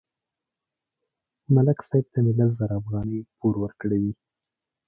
ملک 1.53 1.79
صاحب 1.89 2.05
ته 2.13 2.19
مې 2.23 2.33
لس 2.39 2.51
زره 2.59 2.73
افغانۍ 2.81 3.19
پور 3.37 3.55
ورکړې 3.59 3.97
وې 4.03 4.11